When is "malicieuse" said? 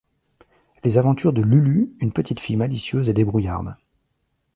2.55-3.07